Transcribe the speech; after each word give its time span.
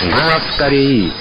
Город 0.00 0.42
Кореи. 0.56 1.12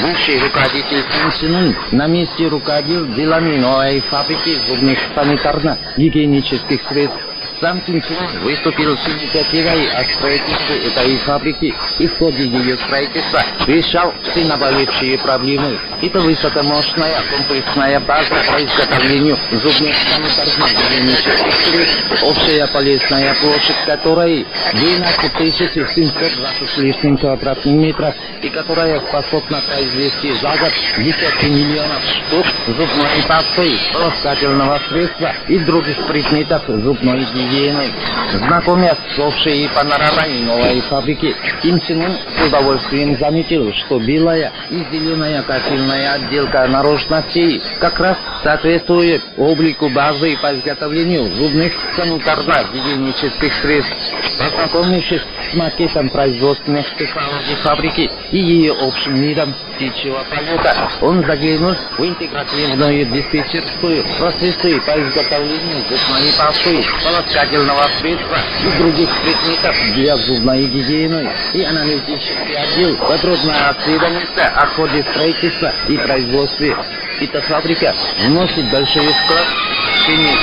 Бывший 0.00 0.38
руководитель 0.38 1.04
Ын 1.42 1.76
на 1.90 2.06
месте 2.06 2.46
руководил 2.46 3.12
делами 3.14 3.56
новой 3.56 4.00
фабрики 4.02 4.54
зубных 4.68 4.96
санитарно-гигиенических 5.16 6.80
средств 6.88 7.21
сам 7.62 7.80
Ким 7.82 8.02
выступил 8.42 8.98
с 8.98 9.08
инициативой 9.08 9.88
о 9.92 10.02
строительстве 10.02 10.78
этой 10.84 11.16
фабрики. 11.18 11.72
И 12.00 12.06
в 12.08 12.18
ходе 12.18 12.42
ее 12.42 12.76
строительства 12.76 13.44
решал 13.68 14.12
все 14.24 14.44
наболевшие 14.44 15.16
проблемы. 15.18 15.78
Это 16.02 16.20
высокомощная 16.20 17.22
комплексная 17.30 18.00
база 18.00 18.34
по 18.50 18.64
изготовлению 18.64 19.38
зубных 19.52 19.94
санитарно-гигиенических 19.94 21.54
средств, 21.64 22.22
общая 22.24 22.66
полезная 22.66 23.34
площадь 23.34 23.76
которой 23.86 24.44
12 24.72 25.54
720 25.54 26.68
с 26.68 26.76
лишним 26.78 27.16
квадратных 27.16 27.74
метров 27.74 28.14
и 28.42 28.48
которая 28.48 28.98
способна 29.02 29.62
произвести 29.68 30.34
за 30.34 30.56
год 30.56 30.72
десятки 30.98 31.46
миллионов 31.46 32.02
штук 32.02 32.46
зубной 32.66 33.22
пасты, 33.28 33.78
полоскательного 33.92 34.80
средства 34.88 35.32
и 35.46 35.58
других 35.60 36.04
предметов 36.08 36.62
зубной 36.66 37.20
гигиены 37.32 37.51
гигиеной. 37.52 37.92
Знакомясь 38.32 38.96
с 39.14 39.18
общей 39.18 39.68
панорамой 39.74 40.40
новой 40.40 40.80
фабрики, 40.82 41.34
Ким 41.62 41.78
Чен 41.80 42.16
с 42.38 42.46
удовольствием 42.46 43.16
заметил, 43.18 43.72
что 43.74 43.98
белая 43.98 44.50
и 44.70 44.84
зеленая 44.90 45.42
кафельная 45.42 46.14
отделка 46.14 46.66
наружности 46.66 47.60
как 47.78 47.98
раз 48.00 48.16
соответствует 48.42 49.22
облику 49.36 49.88
базы 49.90 50.36
по 50.40 50.54
изготовлению 50.54 51.28
зубных 51.36 51.72
санитарно-гигиенических 51.96 53.52
средств. 53.60 53.96
Познакомившись 54.38 55.22
макетом 55.54 56.08
производственных 56.10 56.86
технологий 56.96 57.54
фабрики 57.62 58.10
и 58.30 58.38
ее 58.38 58.72
общим 58.72 59.14
видом 59.14 59.54
птичьего 59.74 60.24
полета, 60.30 60.90
он 61.00 61.24
заглянул 61.24 61.74
в 61.98 62.04
интегративную 62.04 63.06
диспетчерскую 63.06 64.04
процессы 64.18 64.80
по 64.80 64.90
изготовлению 64.90 65.82
зубной 65.88 66.32
пасты, 66.38 66.84
полоскательного 67.04 67.84
средства 68.00 68.38
и 68.64 68.78
других 68.78 69.10
предметов 69.22 69.76
для 69.94 70.16
зубной 70.16 70.66
гигиены 70.66 71.30
и 71.54 71.62
аналитический 71.62 72.56
отдел 72.56 72.96
подробно 72.98 73.70
осведомился 73.70 74.46
о 74.54 74.66
ходе 74.66 75.02
строительства 75.10 75.72
и 75.88 75.96
производстве. 75.96 76.76
Эта 77.20 77.40
фабрика 77.42 77.94
вносит 78.26 78.70
большой 78.70 79.06
вклад 79.06 79.46
в 79.92 80.08
решение 80.08 80.34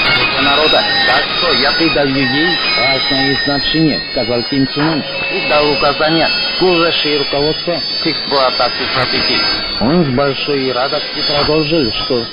народа, 0.41 0.83
так 1.07 1.23
что 1.37 1.53
я 1.53 1.71
придаю 1.71 2.15
ей 2.15 2.57
важное 2.77 3.43
значение, 3.45 4.01
сказал 4.11 4.43
Ким 4.43 4.67
Чен 4.67 4.87
Ын 4.87 5.03
и 5.31 5.49
дал 5.49 5.71
указания 5.71 6.29
служащей 6.57 7.17
руководства 7.17 7.81
к 8.03 8.07
эксплуатации 8.07 8.85
фабрики. 8.93 9.39
Он 9.81 10.03
с 10.03 10.09
большой 10.09 10.71
радостью 10.71 11.23
продолжил, 11.27 11.91
что 11.93 12.19
с 12.19 12.29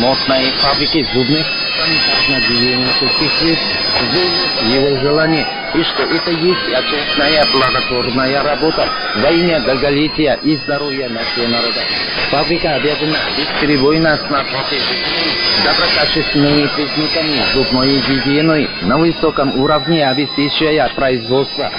мощной 0.00 0.50
фабрики 0.60 1.06
зубных 1.12 1.46
санитарно-гигиенических 1.78 3.32
средств. 3.38 4.62
Его 4.64 4.96
желание 5.00 5.46
и 5.74 5.82
что 5.84 6.02
это 6.02 6.30
есть 6.30 6.72
ответственная 6.72 7.46
благотворная 7.52 8.42
работа. 8.42 8.88
Во 9.16 9.30
имя 9.30 9.60
долголетия 9.60 10.38
и 10.42 10.56
здоровья 10.56 11.08
нашего 11.08 11.46
народа. 11.46 11.82
Фабрика 12.30 12.74
обязана 12.74 13.18
бесперебойно 13.36 14.16
снабжать 14.26 14.74
доброкачественными 15.64 16.66
предметами 16.74 17.44
зубной 17.52 17.88
гигиены 17.88 18.68
на 18.82 18.98
высоком 18.98 19.58
уровне 19.60 20.08
обеспечивая 20.08 20.88
производство 20.94 21.70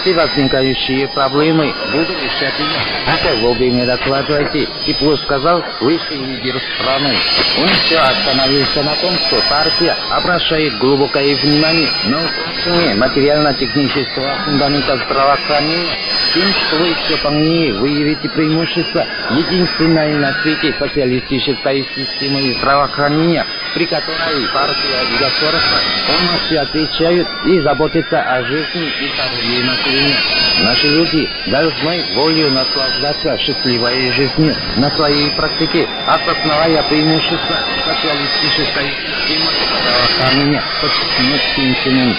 все 0.00 0.14
возникающие 0.14 1.08
проблемы 1.08 1.72
буду 1.92 2.12
решать 2.12 2.54
я. 2.58 3.14
Это 3.14 3.36
вовремя 3.40 3.86
докладывайте, 3.86 4.68
тепло 4.86 5.16
сказал 5.16 5.62
высший 5.80 6.18
лидер 6.18 6.60
страны. 6.74 7.14
Он 7.60 7.68
все 7.68 7.98
остановился 7.98 8.82
на 8.82 8.94
том, 8.96 9.14
что 9.26 9.36
партия 9.48 9.96
обращает 10.10 10.78
глубокое 10.78 11.34
внимание 11.36 11.88
на 12.06 12.18
улучшение 12.18 12.94
материально-технического 12.96 14.34
фундамента 14.44 14.96
здравоохранения, 14.96 15.96
тем, 16.34 16.48
что 16.52 16.76
вы 16.76 16.94
все 16.94 17.16
полнее 17.22 17.74
выявите 17.74 18.28
преимущества 18.30 19.06
единственной 19.30 20.14
на 20.14 20.32
свете 20.42 20.74
социалистической 20.78 21.86
системы 21.94 22.54
здравоохранения, 22.58 23.46
при 23.76 23.84
которой 23.84 24.48
партия 24.54 25.02
и 25.02 25.18
государство 25.18 25.78
полностью 26.06 26.62
отвечают 26.62 27.28
и 27.44 27.60
заботятся 27.60 28.22
о 28.22 28.42
жизни 28.42 28.90
и 29.00 29.12
здоровье 29.12 29.64
населения. 29.64 30.16
Наши 30.64 30.86
люди 30.88 31.28
должны 31.48 32.06
волю 32.14 32.52
наслаждаться 32.52 33.36
счастливой 33.36 34.10
жизнью 34.12 34.56
на 34.78 34.90
своей 34.92 35.30
практике, 35.32 35.86
осознавая 36.06 36.82
преимущества 36.84 37.58
социалистической 37.84 38.88
системы 38.88 39.50
здравоохранения, 39.82 40.62
подчеркнул 40.80 41.38
Ким 41.84 42.16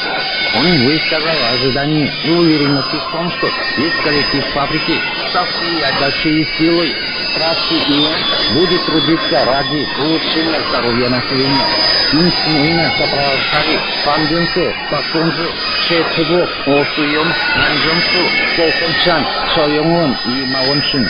Он 0.57 0.85
высказал 0.85 1.53
ожидания 1.53 2.13
и 2.23 2.29
уверенности 2.29 2.97
в 2.97 3.11
том, 3.11 3.31
что 3.31 3.49
весь 3.77 3.95
коллектив 4.03 4.45
фабрики 4.53 5.01
со 5.33 5.43
всей 5.43 5.83
отдачей 5.83 6.47
силой 6.59 6.95
и 7.37 8.53
будет 8.53 8.85
трудиться 8.85 9.45
ради 9.45 9.87
улучшения 9.99 10.59
здоровья 10.69 11.09
населения. 11.09 11.65
Инстинктивно 12.11 12.91
сопровождали 12.97 13.79
панденцы, 14.05 14.75
пакунжи, 14.89 15.49
шетхибу, 15.87 16.47
осуем, 16.65 17.27
нанжонсу, 17.57 18.23
Солханчан, 18.55 19.27
Шоёнгон 19.53 20.17
и 20.25 20.45
Маоншин. 20.45 21.07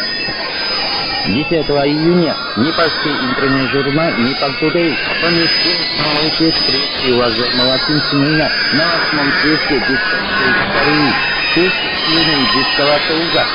10 1.28 1.52
июня 1.52 2.36
Непальский 2.56 3.12
интернет-журнал 3.12 4.12
Непал 4.18 4.52
Тудей 4.60 4.98
поместил 5.22 5.78
новый 6.04 6.30
текст 6.38 6.70
речи 6.70 7.12
уважаемого 7.12 7.78
Синчинина 7.80 8.50
на 8.74 8.86
восьмом 8.88 9.32
тесте 9.44 9.80
дистанции 9.80 10.54
Кореи. 10.74 11.14
Тест 11.54 11.76
сильный 12.06 12.48
дискового 12.54 13.00
туга 13.08 13.46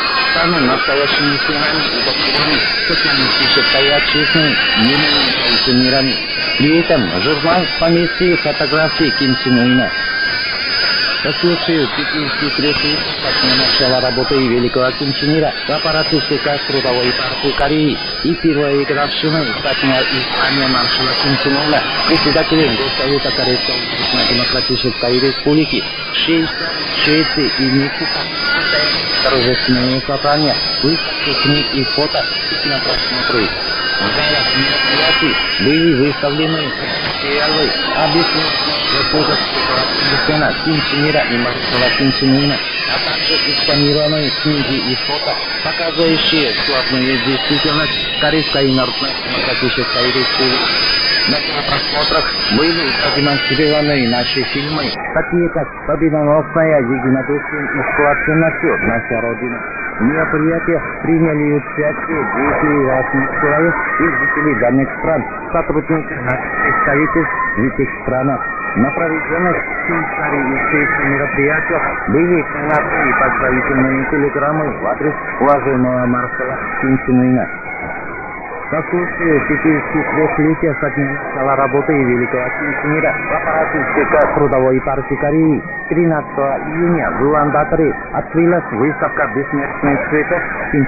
настоящими 0.60 1.36
силами 1.46 1.82
и 1.92 2.04
докторами 2.04 2.58
социалистической 2.88 3.94
отчизны 3.94 4.56
мирными 4.78 5.84
мирами. 5.84 6.14
При 6.58 6.80
этом 6.80 7.22
журнал 7.22 7.62
поместил 7.78 8.36
фотографии 8.38 9.12
Ким 9.18 9.36
Чен 9.36 9.58
Уина. 9.58 9.90
По 11.22 11.32
случаю 11.34 11.88
50-летия 11.96 12.98
с 12.98 13.58
начала 13.60 14.00
работы 14.00 14.34
великого 14.34 14.90
Кимченира 14.92 15.52
в 15.68 15.70
аппарате 15.70 16.18
ЦК 16.18 16.58
Трудовой 16.66 17.12
партии 17.12 17.56
Кореи 17.56 17.98
и 18.24 18.34
первой 18.34 18.84
со 18.84 19.80
дня 19.80 20.02
избрания 20.02 20.68
маршала 20.68 21.10
Ким 21.22 21.36
Чен 21.44 21.56
Ына 21.56 21.80
председателем 22.08 22.74
Госсовета 22.74 23.30
Корейской 23.36 24.34
Демократической 24.34 25.20
Республики 25.20 25.84
Швеции 26.14 27.52
и 27.58 27.70
Мексика 27.70 28.51
торжественные 29.22 30.00
собрания, 30.02 30.56
выставки 30.82 31.32
книг 31.42 31.66
и 31.74 31.84
фото 31.84 32.24
и 32.64 32.68
на 32.68 32.78
просмотры. 32.78 33.46
В 33.46 34.14
залах 34.14 34.46
мероприятий 34.56 35.36
были 35.60 35.94
выставлены 35.94 36.72
материалы, 37.22 37.70
Ким 40.64 40.80
Чен 40.82 41.10
Ира 41.10 41.22
и 41.22 41.36
Чен 42.12 42.36
Ына, 42.36 42.58
а 42.88 43.10
также 43.10 43.34
экспонированные 43.52 44.30
книги 44.42 44.92
и 44.92 44.94
фото, 45.06 45.34
показывающие 45.64 46.52
славную 46.66 47.18
действительность 47.24 48.20
Корейской 48.20 48.72
Народно-Демократической 48.72 50.06
Республики. 50.06 51.01
На 51.22 51.38
просмотрах 51.38 52.26
были 52.58 52.82
продемонстрированы 52.98 54.10
наши 54.10 54.42
фильмы, 54.50 54.90
такие 55.14 55.48
как 55.50 55.68
«Победоносная 55.86 56.80
единодушие 56.82 57.62
и 57.62 57.80
сплоченностью 57.94 58.76
наша 58.88 59.20
Родина». 59.20 59.60
В 60.00 60.02
мероприятиях 60.02 60.82
приняли 61.02 61.52
участие 61.52 62.26
деятели 62.34 62.86
разных 62.90 63.40
человек 63.40 63.74
и 64.00 64.04
жителей 64.04 64.54
данных 64.62 64.88
стран, 64.98 65.24
сотрудники 65.52 66.12
наших 66.26 66.52
представительств 66.58 67.34
в 67.56 67.64
этих 67.70 67.88
странах. 68.02 68.40
На 68.76 68.90
проведенных 68.90 69.56
в 69.56 69.86
Швейцарии 69.86 70.42
и 70.42 70.70
Швеции 70.70 71.06
мероприятиях 71.06 71.82
были 72.08 72.42
приняты 72.42 73.14
поздравительные 73.20 74.10
телеграммы 74.10 74.72
в 74.72 74.86
адрес 74.86 75.14
уважаемого 75.38 76.06
маршала 76.06 76.58
Ына. 76.82 77.61
По 78.72 78.82
случаю 78.84 79.38
53-летия 79.50 80.74
со 80.80 80.90
дня 80.92 81.12
начала 81.12 81.56
работы 81.56 81.92
Великого 81.92 82.44
Ким 82.58 83.02
в 83.02 83.34
аппарате 83.36 83.84
ЦК 83.94 84.34
Трудовой 84.34 84.80
партии 84.80 85.14
Кореи. 85.16 85.62
13 85.90 86.26
июня 86.72 87.10
в 87.10 87.22
Улан-Баторе 87.22 87.94
открылась 88.14 88.64
выставка 88.72 89.28
бессмертных 89.34 90.08
цветов 90.08 90.40
Ким 90.72 90.86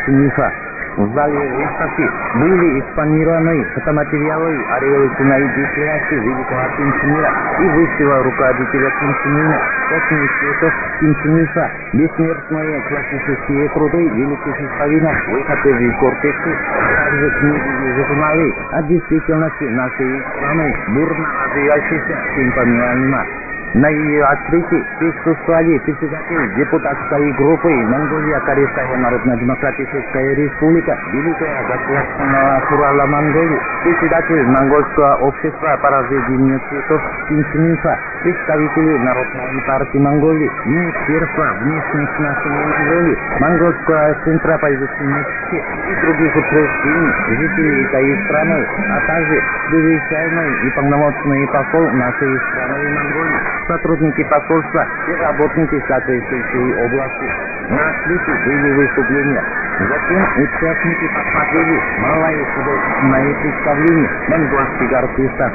Зале 0.96 1.52
выставки 1.54 2.08
были 2.38 2.78
экспонированы 2.78 3.64
фотоматериалы 3.74 4.64
о 4.70 4.80
революционной 4.80 5.42
деятельности 5.54 6.14
великого 6.14 6.62
Ким 6.76 6.92
Чен 7.00 7.18
Ира 7.18 7.32
и 7.58 7.68
высшего 7.68 8.22
руководителя 8.22 8.90
Ким 9.00 9.14
Чен 9.22 9.36
Ына, 9.36 9.60
космических 9.88 10.38
цветов 10.40 10.74
Ким 11.00 11.14
Чен 11.16 11.36
Иса, 11.38 11.70
бессмертные 11.94 12.80
классические 12.82 13.68
труды 13.70 14.08
великих 14.08 14.60
исповедов, 14.60 15.28
выходы 15.28 15.90
в 15.90 15.98
кортексы, 15.98 16.56
также 16.96 17.30
книги 17.40 17.88
и 17.88 17.94
журналы 17.96 18.54
о 18.70 18.82
действительности 18.84 19.64
нашей 19.64 20.22
страны, 20.36 20.76
бурно 20.88 21.26
развивающейся 21.44 22.18
темпами 22.36 23.43
на 23.74 23.88
ее 23.88 24.24
открытии 24.24 24.84
присутствовали 25.00 25.78
председатель 25.78 26.54
депутатской 26.54 27.32
группы 27.32 27.68
Монголия 27.68 28.38
Корейская 28.40 28.96
Народно-Демократическая 28.96 30.34
Республика, 30.36 30.96
Великая 31.12 31.62
Государственного 31.66 32.62
Сурала 32.68 33.06
Монголии, 33.06 33.60
председатель 33.82 34.46
Монгольского 34.46 35.16
общества 35.26 35.76
по 35.82 35.90
разведению 35.90 36.60
цветов 36.68 37.02
Кинчинифа, 37.28 37.98
представители 38.22 38.98
Народной 38.98 39.62
партии 39.66 39.98
Монголии, 39.98 40.50
Министерства 40.66 41.44
внешних 41.62 42.10
отношений 42.14 42.64
Монголии, 42.64 43.18
Монгольского 43.40 44.16
центра 44.24 44.58
по 44.58 44.72
изучению 44.72 45.26
и 45.50 46.06
других 46.06 46.36
учреждений, 46.36 47.12
жителей 47.28 47.84
этой 47.86 48.24
страны, 48.24 48.66
а 48.88 49.06
также 49.06 49.42
чрезвычайный 49.68 50.68
и 50.68 50.70
полномочный 50.70 51.48
посол 51.48 51.90
нашей 51.90 52.38
страны 52.38 52.94
Монголии 52.94 53.63
сотрудники 53.66 54.22
посольства 54.24 54.86
и 55.08 55.12
работники 55.22 55.82
соответствующей 55.86 56.74
области. 56.84 57.28
На 57.70 57.88
открытии 57.88 58.44
были 58.44 58.72
выступления. 58.72 59.44
Затем 59.78 60.22
участники 60.36 61.08
посмотрели 61.14 61.80
малое 62.00 62.44
художественное 62.54 63.34
представление 63.34 64.10
монгольских 64.28 64.92
артистов. 64.92 65.52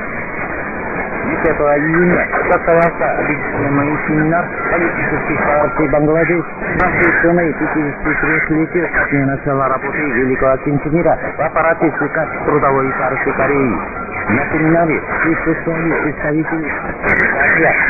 10 1.29 1.45
июня 1.45 2.27
состоялся 2.51 3.19
объединенный 3.19 3.97
семинар 4.07 4.45
политических 4.71 5.45
партий 5.45 5.87
Бангладеш, 5.89 6.43
посвященный 6.79 7.51
53-летию 7.51 8.89
со 8.93 9.09
дня 9.11 9.25
начала 9.27 9.67
работы 9.69 9.97
Великого 9.97 10.57
Кинчинира 10.57 11.17
в 11.37 11.41
аппарате 11.41 11.91
ЦК 11.91 12.45
Трудовой 12.45 12.91
партии 12.93 13.31
Кореи. 13.31 13.98
На 14.29 14.45
семинаре 14.51 15.01
присутствовали 15.23 15.91
представители 16.03 16.71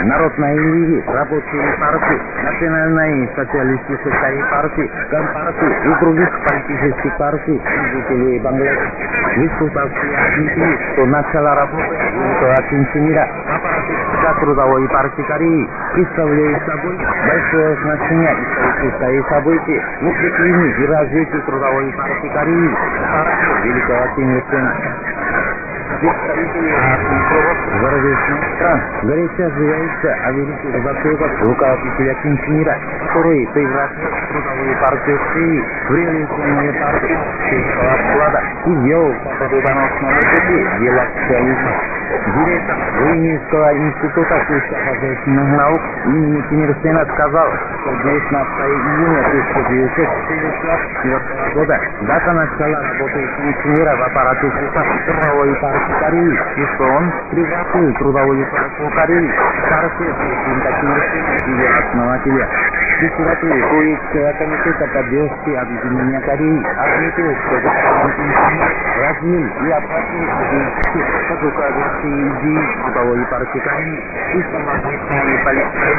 Народной 0.05 0.57
лиги, 0.57 1.03
Рабочей 1.07 1.77
партии, 1.77 2.21
Национальной 2.43 3.29
социалистической 3.35 4.43
партии, 4.49 4.89
Компартии 5.11 5.75
и 5.85 5.99
других 5.99 6.29
политических 6.47 7.17
партий 7.17 7.61
жителей 7.91 8.39
Бангладеш. 8.39 8.79
Выступавшие 9.35 10.17
отметили, 10.17 10.79
что 10.93 11.05
начало 11.07 11.55
работы 11.55 11.95
Кинчинира 12.69 13.27
в 13.27 13.55
аппарате 13.55 14.39
трудовой 14.39 14.87
партии 14.89 15.21
Кореи 15.23 15.69
представляет 15.93 16.65
собой 16.65 16.97
большое 17.27 17.77
значение 17.83 18.37
историческое 18.83 19.23
событие 19.29 19.85
в 20.01 20.07
укреплении 20.07 20.83
и 20.83 20.87
развитии 20.87 21.41
трудовой 21.45 21.93
партии 21.93 22.29
Кореи, 22.29 22.77
партии 23.11 23.67
Великого 23.67 24.15
Кинчинира 24.15 25.09
представители 25.99 26.75
зарубежных 27.81 28.55
стран 28.55 28.81
горячо 29.03 29.49
заявляются 29.49 30.13
о 30.23 30.31
великих 30.31 30.83
заслугах 30.83 31.41
руководителя 31.41 32.15
мира, 32.47 32.79
который 33.05 33.47
превратил 33.53 34.09
трудовые 34.29 34.75
партии 34.77 35.19
России 35.29 35.63
в 35.87 35.95
революционные 35.95 36.73
партии 36.73 37.17
сельского 37.49 37.97
вклада 37.97 38.43
и 38.65 38.69
вел 38.87 39.13
по 39.39 39.45
победоносному 39.45 40.19
пути 40.19 40.83
дела 40.83 41.05
социализма. 41.15 41.98
Директор 42.09 42.73
Ленинского 43.05 43.69
института 43.77 44.41
сельскохозяйственных 44.47 45.47
наук 45.57 45.81
имени 46.05 46.41
Ким 46.49 46.75
Сена 46.81 47.05
сказал, 47.13 47.47
что 47.81 47.91
19 48.01 48.33
июня 48.33 49.19
1964 49.27 51.19
года 51.53 51.79
дата 52.01 52.33
начала 52.33 52.81
работы 52.81 53.29
мира 53.65 53.95
в 53.95 54.01
аппарате 54.01 54.51
трудовой 55.05 55.53
партии 55.61 55.93
Кореи, 55.99 56.39
и 56.57 56.65
что 56.73 56.83
он 56.83 57.13
превратил 57.29 57.93
трудовую 57.93 58.43
партию 58.49 58.89
Кореи 58.89 59.29
в 59.29 59.69
партию 59.69 60.15
президента 60.15 60.71
Ким 60.81 60.97
и 61.45 61.51
ее 61.51 61.69
основателя. 61.69 62.49
Председатель 62.99 63.61
Куитского 63.69 64.33
комитета 64.33 64.87
поддержки 64.93 65.51
объединения 65.51 66.19
Кореи 66.21 66.65
отметил, 66.75 67.35
что 67.45 67.55
господин 68.99 69.09
развил 69.09 69.47
и 69.47 69.71
оплатил 69.71 70.23
идеи 70.23 70.67
под 71.29 71.41
руководящие 71.41 72.19
идеи 72.29 72.63
трудовой 72.83 73.25
партии 73.27 73.59
Кореи 73.59 73.99
и 74.33 74.43
самобытные 74.51 75.37
политики 75.45 75.89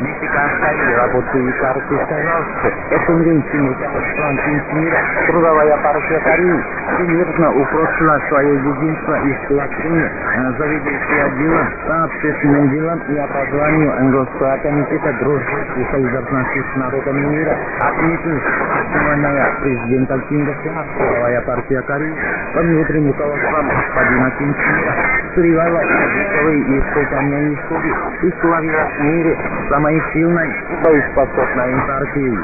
Рабочей 0.00 1.52
партии 1.60 2.00
что 2.00 3.06
конвенции 3.06 3.76
стран 4.14 4.38
мира 4.72 4.98
трудовая 5.26 5.76
партия 5.76 6.20
Кореи 6.20 6.64
всемирно 6.94 7.50
упрочила 7.52 8.18
свое 8.28 8.54
единство 8.54 9.14
и 9.26 9.44
сплочение 9.44 10.10
заведующий 10.56 11.20
отделом 11.20 11.68
по 11.86 12.04
общественным 12.04 12.70
делам 12.70 13.00
и 13.08 13.18
образованию 13.18 13.92
Английского 13.98 14.56
комитета 14.62 15.12
дружбы 15.20 15.66
и 15.76 15.84
солидарности 15.90 16.64
с 16.72 16.76
народами 16.76 17.26
мира. 17.26 17.58
Отметил 17.80 18.40
основанная 18.80 19.54
президента 19.60 20.18
Чен 20.30 20.48
трудовая 20.96 21.40
партия 21.42 21.82
Кореи 21.82 22.14
под 22.54 22.64
внутренним 22.64 23.08
руководством 23.12 23.68
господина 23.68 24.32
Ира 24.40 24.94
срывала 25.34 25.80
языковые 25.80 26.80
испытания 26.80 27.54
исходы 27.54 27.88
и 28.22 28.40
славила 28.40 28.88
в 28.96 29.00
мире 29.00 29.38
самой 29.68 29.89
сильной 30.12 30.48
и 30.48 30.84
боеспособной 30.84 31.74
партией. 31.86 32.38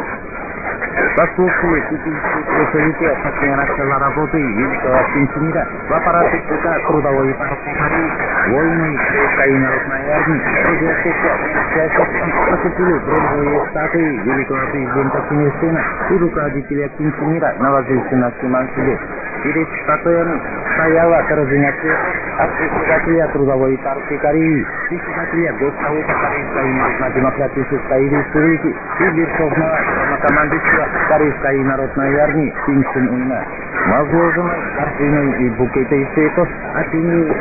Послушали 1.16 1.80
представители 1.80 3.06
отношения 3.06 3.56
начала 3.56 3.98
работы 3.98 4.38
Великого 4.38 4.98
Пенсионера 5.14 5.66
в 5.88 5.92
аппарате 5.92 6.42
ЦК 6.48 6.86
трудовой 6.88 7.34
партии 7.34 8.26
воины 8.50 8.98
Украины 9.32 9.58
народной 9.60 10.10
армии 10.10 10.40
трудящихся 10.64 11.30
поступили 12.50 12.98
бронзовые 12.98 13.66
статуи 13.70 14.16
Великого 14.24 14.66
президента 14.70 15.24
Ким 15.28 15.40
Ир 15.40 15.52
Сена 15.60 15.84
и 16.10 16.18
руководителя 16.18 16.88
Пенсионера 16.90 17.54
на 17.58 17.72
возвышенности 17.72 18.44
Мансиле. 18.44 18.98
Перед 19.45 19.67
статуями 19.83 20.39
стояла 20.73 21.23
координация 21.27 21.97
от 22.39 22.57
председателя 22.57 23.27
Трудовой 23.33 23.77
партии 23.77 24.17
Кореи, 24.17 24.65
председателя 24.89 25.53
Госсовета 25.53 26.13
Корейской 26.13 26.73
Народно-Демократической 26.73 28.09
Республики 28.09 28.75
и 28.99 29.03
Верховного 29.03 29.79
командующего 30.26 30.88
Корейской 31.08 31.64
Народной 31.64 32.18
Армии 32.18 32.54
Ким 32.66 32.84
Чен 32.92 33.08
Уна. 33.08 33.44
Возложены 33.86 34.50
картины 34.76 35.46
и 35.46 35.50
букеты 35.50 36.08
цветов 36.14 36.48
от 36.74 36.94
имени 36.94 37.32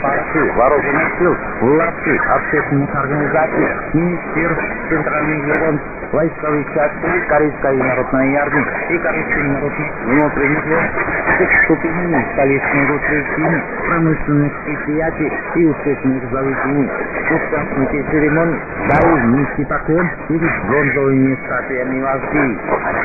партии, 0.00 0.56
вооруженных 0.56 1.18
сил, 1.18 1.36
власти, 1.60 2.20
общественных 2.28 2.94
организаций, 2.94 3.68
министерств, 3.92 4.64
центральных 4.88 5.44
ведомств, 5.44 5.86
войсковых 6.12 6.66
частей 6.68 7.20
Корейской 7.28 7.76
Народной 7.76 8.36
Армии 8.36 8.66
и 8.90 8.98
Корейской 8.98 9.42
Народной 9.42 9.92
внутренних 10.04 10.66
войск, 10.66 11.64
ступенями 11.64 12.26
столичных 12.32 12.90
учреждений, 12.90 13.62
промышленных 13.86 14.52
предприятий 14.64 15.32
и 15.56 15.66
успешных 15.66 16.30
заведений. 16.30 16.90
Участники 17.30 18.10
церемонии. 18.10 18.60
Дали 18.88 19.26
низкий 19.26 19.64
поклон. 19.64 20.08
Перед 20.28 20.66
бронзовыми 20.66 21.38
статуями 21.44 22.00
вождей. 22.14 22.58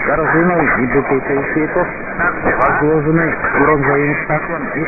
Корзиной 0.05 0.65
и 0.81 1.67
также 2.17 2.55
возложены 2.57 3.35
статуям 4.25 4.63
и 4.75 4.83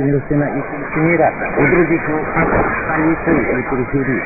Ир 0.00 0.22
Сена 0.28 0.44
и 0.44 1.14
Ира 1.14 1.32
и 1.58 1.66
других 1.66 2.02
столицы 2.84 3.36
и 3.36 3.62
периферии. 3.70 4.22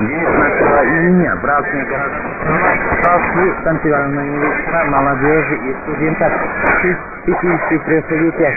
19 0.00 0.08
июня 0.08 1.36
в 1.36 1.44
разных 1.44 1.88
городах 1.88 2.22
прошли 3.02 3.52
танцевальные 3.64 4.38
вечера 4.38 4.84
молодежи 4.86 5.56
и 5.56 5.76
студентов. 5.82 6.32
53 7.26 8.02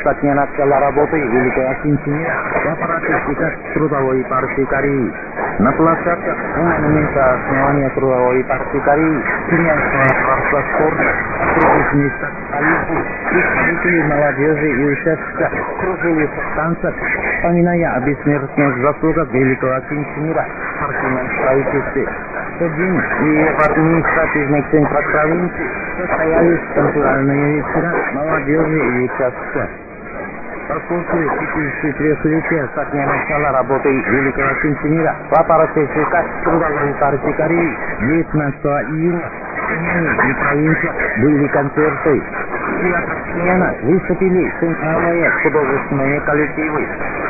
со 0.03 0.13
дня 0.15 0.35
начала 0.35 0.79
работы 0.79 1.19
Великого 1.19 1.73
Кинчинира 1.83 2.33
в 2.63 2.67
аппарате 2.71 3.53
Трудовой 3.73 4.23
партии 4.23 4.63
Кореи. 4.63 5.13
На 5.59 5.71
площадках 5.71 6.37
у 6.57 6.63
момента 6.63 7.33
основания 7.33 7.89
Трудовой 7.89 8.43
Кореи, 8.43 9.23
Кирянского 9.49 10.03
дворца 10.03 10.63
спорта, 10.73 11.15
других 11.59 11.93
местах 11.93 12.31
столицы, 12.49 13.05
представители 13.29 14.01
молодежи 14.03 14.71
и 14.71 14.85
участка 14.85 15.51
кружили 15.79 16.25
в 16.25 16.55
танцах, 16.55 16.95
вспоминая 17.35 17.93
о 17.93 17.99
бессмертных 18.01 18.77
заслугах 18.81 19.31
Великого 19.31 19.79
Кинчинира 19.89 20.45
партийном 20.81 21.27
правительстве. 21.43 22.09
В 22.59 22.75
день 22.75 23.01
и 23.21 23.49
в 23.53 23.69
административных 23.69 24.71
центрах 24.71 25.11
провинции 25.11 25.69
состоялись 25.99 26.61
танцевальные 26.75 27.57
вечера 27.57 27.93
молодежи 28.13 29.03
и 29.03 29.07
часто. 30.63 30.73
Поскольку 30.73 31.17
53-летия 31.17 32.69
со 32.75 32.85
дня 32.91 33.07
начала 33.07 33.51
работы 33.51 33.89
Великого 33.89 34.49
Сентимира 34.61 35.15
в 35.29 35.33
аппарате 35.33 35.87
ЧК 35.87 36.23
Трудовой 36.43 36.93
партии 36.99 37.31
Кореи 37.33 37.77
19 37.99 38.65
июня 38.91 39.31
в 39.69 40.29
и 40.29 40.33
провинциях 40.33 40.95
были 41.19 41.47
концерты. 41.47 42.23
Выступили 43.83 44.53
центральные 44.59 45.29
художественные 45.41 46.19
коллективы. 46.21 46.87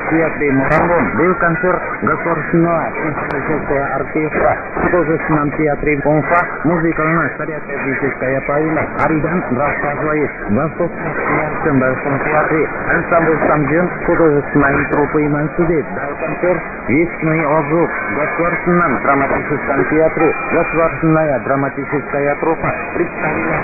Театре 0.09 0.51
Мурангон 0.51 1.17
был 1.17 1.33
концерт 1.35 1.81
государственного 2.01 2.91
симфонического 2.91 3.85
оркестра 3.95 4.57
в 4.75 4.81
художественном 4.81 5.51
театре 5.51 5.97
Конфа 6.01 6.45
музыкально-хореографическая 6.65 8.41
поэма 8.41 8.81
Аридан 9.05 9.43
рассказывает 9.55 10.31
в 10.49 10.53
Восточном 10.53 11.79
Большом 11.79 12.19
театре. 12.19 12.69
Ансамбль 12.89 13.39
Самджин 13.47 13.89
художественной 14.05 14.85
труппы 14.91 15.29
Мансуде 15.29 15.85
дал 15.95 16.15
концерт 16.19 16.61
«Вечный 16.87 17.45
отзыв» 17.45 17.89
в 17.89 18.15
Государственном 18.17 19.01
драматическом 19.03 19.85
театре. 19.89 20.35
Государственная 20.51 21.39
драматическая 21.39 22.35
труппа 22.35 22.73
представила 22.95 23.57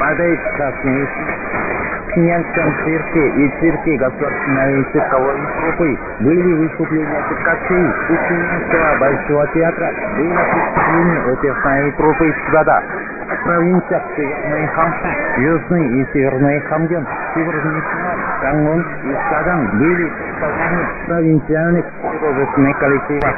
«Падает 0.00 0.40
красный 0.56 1.09
в 1.10 2.12
Пхеньянском 2.12 2.74
цирке 2.84 3.28
и 3.28 3.48
цирке 3.60 3.96
государственной 3.96 4.84
цирковой 4.92 5.36
труппы 5.60 5.98
были 6.20 6.52
выступления 6.54 7.22
циркачей. 7.28 7.86
Пхеньянского 8.08 8.98
Большого 8.98 9.46
театра 9.54 9.92
было 10.16 10.40
представление 10.52 11.32
оперной 11.32 11.92
труппы 11.92 12.34
«Сгода». 12.48 12.82
В 13.30 13.44
провинциях 13.44 14.02
Северный 14.16 14.66
Хамхи, 14.66 15.40
Южный 15.40 16.00
и 16.00 16.06
Северный 16.12 16.60
Хамген, 16.62 17.06
Северный 17.32 17.80
Синай, 17.80 18.16
Кангон 18.40 18.80
и 19.04 19.16
Саган 19.30 19.78
были 19.78 20.10
представлены 20.10 20.88
провинциальных 21.06 21.84
художественных 22.02 22.78
коллективов. 22.78 23.34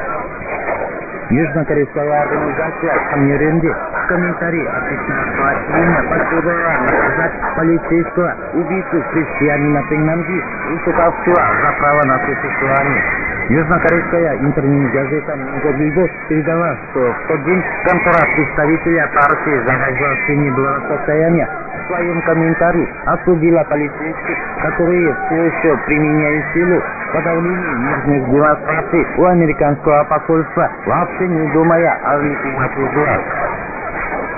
Южнокорейская 1.29 2.23
организация 2.23 2.95
Хамьеренде 3.11 3.75
в 4.03 4.07
комментарии 4.07 4.69
15 4.89 5.73
июня 5.73 6.03
потребовала 6.09 6.73
наказать 6.83 7.33
полицейского 7.57 8.37
убийцу 8.55 9.05
крестьянина 9.13 9.83
Пеннамги, 9.89 10.43
выступавшего 10.71 11.37
за 11.37 11.73
право 11.79 12.03
на 12.05 12.19
существование. 12.19 13.03
Южнокорейская 13.49 14.37
интернет-газета 14.39 15.37
Мингобильбо 15.37 16.09
передала, 16.29 16.77
что 16.91 17.13
в 17.13 17.29
тот 17.29 17.45
день 17.45 17.63
контора 17.85 18.25
представителя 18.35 19.11
партии 19.15 19.65
за 19.67 19.73
разглашение 19.73 20.53
благосостояния 20.53 21.49
в 21.75 21.87
своем 21.89 22.23
комментарии 22.23 22.89
осудила 23.07 23.65
полицейских, 23.65 24.37
которые 24.63 25.17
все 25.27 25.43
еще 25.43 25.77
применяют 25.87 26.45
силу 26.55 26.83
подавлению 27.13 27.79
мирных 27.79 28.31
демонстраций 28.31 29.07
у 29.19 29.25
американского 29.25 30.05
посольства, 30.05 30.71
вообще 30.87 31.29
не 31.29 31.53
думая 31.53 32.01
о 32.05 32.19
ликвидации 32.19 32.95
зла. 32.95 33.52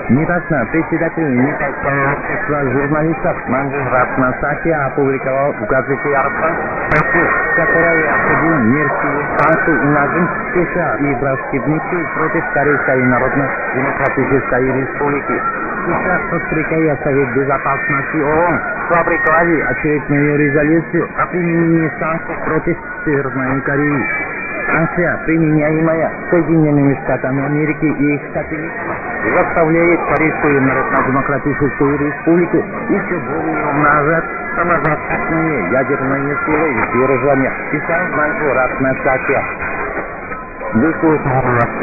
Недавно 0.09 0.65
председатель 0.67 1.35
Непальского 1.35 2.13
общества 2.13 2.61
журналистов 2.71 3.37
Манджин 3.47 3.87
Ратнасаки 3.87 4.69
опубликовал 4.69 5.51
в 5.53 5.65
газете 5.65 6.15
«Арпан» 6.15 6.53
статью, 6.91 7.25
которая 7.55 8.13
осудил 8.13 8.55
мерзкие 8.69 9.25
санкции 9.39 9.73
и 9.73 9.87
нажим 9.87 10.29
США 10.53 10.95
и 10.97 11.15
браскидники 11.15 12.05
против 12.17 12.43
Корейской 12.53 13.01
Народно-Демократической 13.03 14.79
Республики. 14.79 15.41
США, 15.85 16.19
подстрекая 16.29 16.97
Совет 17.03 17.33
Безопасности 17.33 18.17
ООН, 18.17 18.59
сфабриковали 18.87 19.61
очередную 19.61 20.37
резолюцию 20.37 21.09
о 21.17 21.25
применении 21.25 21.91
санкций 21.99 22.35
против 22.45 22.77
Северной 23.05 23.61
Кореи. 23.61 24.05
Санкция, 24.67 25.17
применяемая 25.25 26.11
Соединенными 26.29 26.93
Штатами 27.03 27.45
Америки 27.45 27.85
и 27.85 28.15
их 28.15 28.21
сателлитами, 28.33 28.94
заставляет 29.33 29.99
Корейскую 30.09 30.61
Народно-Демократическую 30.61 31.97
Республику 31.97 32.57
еще 32.89 33.19
более 33.19 33.65
умножать 33.67 34.25
самозащитные 34.55 35.71
ядерные 35.71 36.37
силы 36.45 36.71
и 36.71 36.87
сдерживания, 36.89 37.53
писал 37.71 38.01
Маньчжур 38.15 38.53
Ратнасакия. 38.53 39.43
Дыкует 40.75 41.25
Москвы. 41.25 41.75